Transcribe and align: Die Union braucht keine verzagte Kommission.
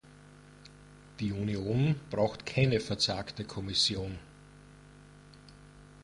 Die 1.19 1.31
Union 1.31 1.95
braucht 2.09 2.43
keine 2.47 2.79
verzagte 2.79 3.45
Kommission. 3.45 4.17